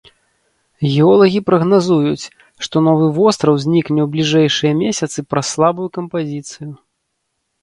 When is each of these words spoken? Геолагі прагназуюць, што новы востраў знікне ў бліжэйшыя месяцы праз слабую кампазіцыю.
Геолагі 0.91 1.39
прагназуюць, 1.49 2.25
што 2.67 2.75
новы 2.87 3.05
востраў 3.19 3.55
знікне 3.67 3.99
ў 4.05 4.13
бліжэйшыя 4.17 4.73
месяцы 4.83 5.19
праз 5.35 5.45
слабую 5.53 5.87
кампазіцыю. 6.01 6.71